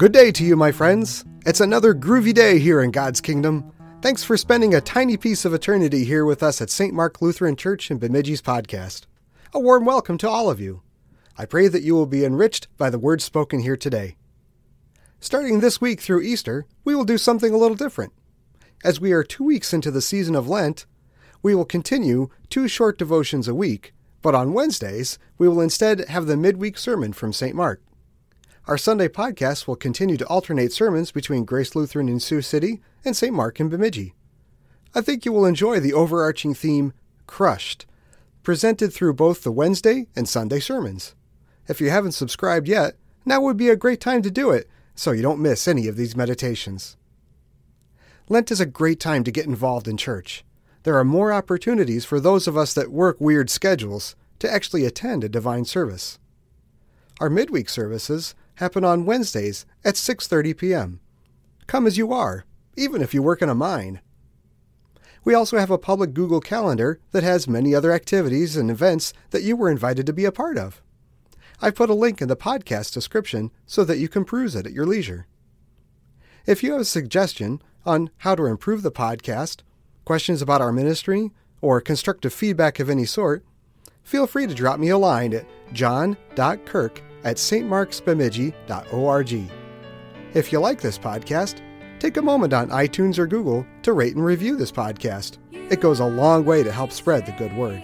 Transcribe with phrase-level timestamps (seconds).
[0.00, 1.26] Good day to you, my friends.
[1.44, 3.70] It's another groovy day here in God's kingdom.
[4.00, 6.94] Thanks for spending a tiny piece of eternity here with us at St.
[6.94, 9.02] Mark Lutheran Church in Bemidji's podcast.
[9.52, 10.80] A warm welcome to all of you.
[11.36, 14.16] I pray that you will be enriched by the words spoken here today.
[15.20, 18.14] Starting this week through Easter, we will do something a little different.
[18.82, 20.86] As we are two weeks into the season of Lent,
[21.42, 26.24] we will continue two short devotions a week, but on Wednesdays, we will instead have
[26.24, 27.54] the midweek sermon from St.
[27.54, 27.82] Mark.
[28.70, 33.16] Our Sunday podcast will continue to alternate sermons between Grace Lutheran in Sioux City and
[33.16, 33.34] St.
[33.34, 34.14] Mark in Bemidji.
[34.94, 36.92] I think you will enjoy the overarching theme,
[37.26, 37.86] Crushed,
[38.44, 41.16] presented through both the Wednesday and Sunday sermons.
[41.66, 45.10] If you haven't subscribed yet, now would be a great time to do it so
[45.10, 46.96] you don't miss any of these meditations.
[48.28, 50.44] Lent is a great time to get involved in church.
[50.84, 55.24] There are more opportunities for those of us that work weird schedules to actually attend
[55.24, 56.20] a divine service.
[57.20, 61.00] Our midweek services happen on Wednesdays at 6:30 p.m.
[61.66, 62.44] Come as you are,
[62.76, 64.00] even if you work in a mine.
[65.24, 69.42] We also have a public Google Calendar that has many other activities and events that
[69.42, 70.82] you were invited to be a part of.
[71.62, 74.72] I've put a link in the podcast description so that you can peruse it at
[74.72, 75.26] your leisure.
[76.46, 79.60] If you have a suggestion on how to improve the podcast,
[80.04, 81.30] questions about our ministry,
[81.62, 83.44] or constructive feedback of any sort,
[84.02, 89.50] feel free to drop me a line at john.kirk at stmarksbemidji.org.
[90.32, 91.60] If you like this podcast,
[91.98, 95.38] take a moment on iTunes or Google to rate and review this podcast.
[95.52, 97.82] It goes a long way to help spread the good word.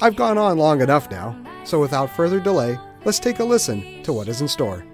[0.00, 4.12] I've gone on long enough now, so without further delay, let's take a listen to
[4.12, 4.84] what is in store.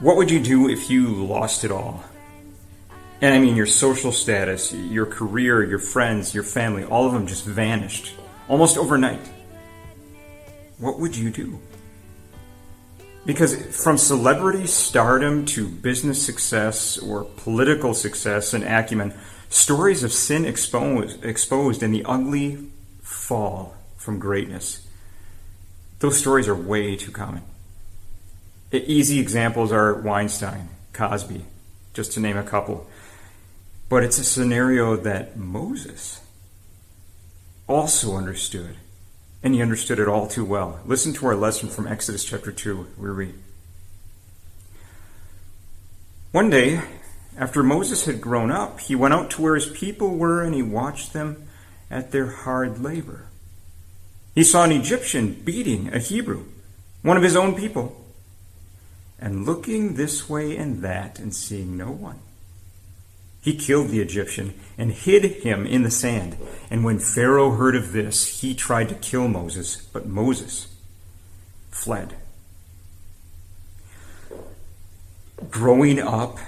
[0.00, 2.02] What would you do if you lost it all?
[3.20, 7.26] And I mean, your social status, your career, your friends, your family, all of them
[7.26, 8.14] just vanished
[8.50, 9.30] almost overnight,
[10.78, 11.60] what would you do?
[13.24, 19.14] Because from celebrity stardom to business success or political success and acumen,
[19.50, 22.58] stories of sin exposed, exposed and the ugly
[23.02, 24.84] fall from greatness,
[26.00, 27.42] those stories are way too common.
[28.72, 31.44] Easy examples are Weinstein, Cosby,
[31.94, 32.88] just to name a couple.
[33.88, 36.20] But it's a scenario that Moses
[37.70, 38.74] also understood,
[39.44, 40.80] and he understood it all too well.
[40.84, 42.88] Listen to our lesson from Exodus chapter 2.
[42.98, 43.34] We read
[46.32, 46.82] One day,
[47.38, 50.62] after Moses had grown up, he went out to where his people were and he
[50.62, 51.48] watched them
[51.88, 53.28] at their hard labor.
[54.34, 56.46] He saw an Egyptian beating a Hebrew,
[57.02, 58.04] one of his own people,
[59.16, 62.18] and looking this way and that and seeing no one.
[63.40, 66.36] He killed the Egyptian and hid him in the sand.
[66.70, 70.68] And when Pharaoh heard of this, he tried to kill Moses, but Moses
[71.70, 72.14] fled.
[75.50, 76.38] Growing up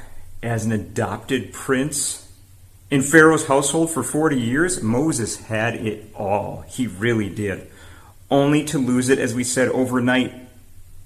[0.43, 2.31] as an adopted prince
[2.91, 6.63] in Pharaoh's household for 40 years, Moses had it all.
[6.69, 7.71] He really did.
[8.31, 10.35] Only to lose it, as we said, overnight,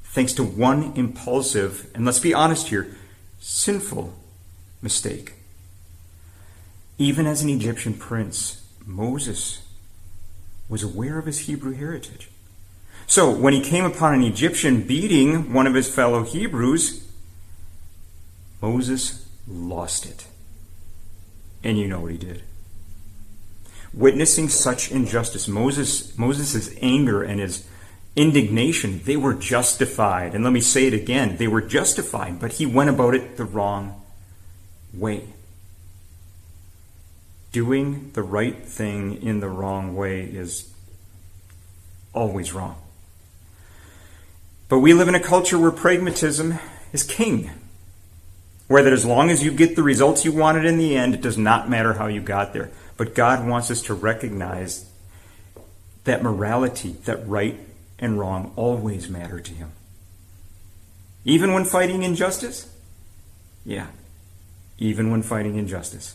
[0.03, 2.97] thanks to one impulsive, and let's be honest here,
[3.39, 4.15] sinful
[4.83, 5.36] mistake.
[6.99, 9.63] Even as an Egyptian prince, Moses
[10.69, 12.29] was aware of his Hebrew heritage.
[13.07, 17.07] So, when he came upon an Egyptian beating one of his fellow Hebrews,
[18.61, 20.27] Moses lost it.
[21.63, 22.43] And you know what he did.
[23.95, 27.67] Witnessing such injustice, Moses Moses' anger and his
[28.17, 30.35] indignation, they were justified.
[30.35, 33.45] And let me say it again, they were justified, but he went about it the
[33.45, 34.03] wrong
[34.93, 35.29] way
[37.53, 40.73] doing the right thing in the wrong way is
[42.13, 42.77] always wrong.
[44.69, 46.59] But we live in a culture where pragmatism
[46.93, 47.51] is king.
[48.67, 51.21] Where that as long as you get the results you wanted in the end, it
[51.21, 52.71] does not matter how you got there.
[52.97, 54.91] But God wants us to recognize
[56.05, 57.61] that morality, that right
[57.99, 59.73] and wrong, always matter to Him.
[61.25, 62.73] Even when fighting injustice?
[63.65, 63.89] Yeah,
[64.79, 66.15] even when fighting injustice.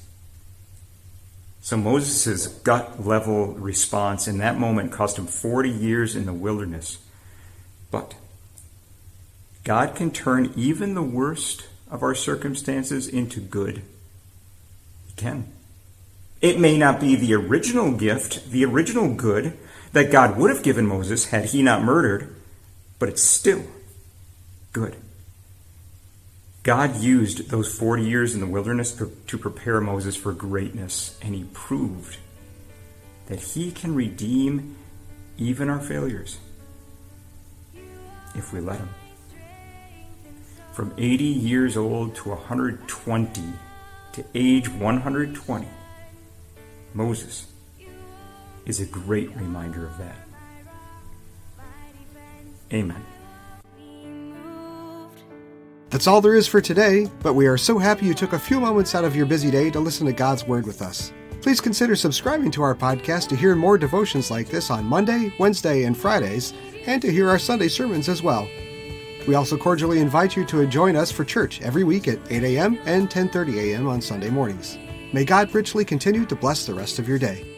[1.62, 6.98] So Moses' gut level response in that moment cost him 40 years in the wilderness.
[7.92, 8.16] But
[9.64, 13.84] God can turn even the worst of our circumstances into good.
[15.06, 15.52] He can.
[16.42, 19.56] It may not be the original gift, the original good
[19.94, 22.36] that God would have given Moses had he not murdered,
[22.98, 23.64] but it's still
[24.74, 24.96] good.
[26.64, 28.92] God used those 40 years in the wilderness
[29.28, 32.18] to prepare Moses for greatness, and he proved
[33.28, 34.76] that he can redeem
[35.38, 36.38] even our failures.
[38.36, 38.90] if we let him.
[40.74, 43.42] From 80 years old to 120
[44.14, 45.68] to age 120,
[46.94, 47.48] Moses
[48.66, 50.16] is a great reminder of that.
[52.72, 53.04] Amen.
[55.92, 58.62] That's all there is for today, but we are so happy you took a few
[58.62, 61.12] moments out of your busy day to listen to God's Word with us.
[61.42, 65.84] Please consider subscribing to our podcast to hear more devotions like this on Monday, Wednesday,
[65.84, 66.54] and Fridays,
[66.86, 68.48] and to hear our Sunday sermons as well.
[69.28, 72.80] We also cordially invite you to join us for church every week at 8 a.m.
[72.86, 73.90] and 10:30 a.m.
[73.90, 74.78] on Sunday mornings.
[75.12, 77.51] May God richly continue to bless the rest of your day.